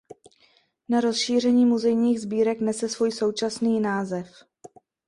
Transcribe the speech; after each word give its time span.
Po 0.87 1.01
rozšíření 1.01 1.65
muzejních 1.65 2.19
sbírek 2.21 2.61
nese 2.61 2.89
svůj 2.89 3.11
současný 3.11 3.79
název. 3.79 4.31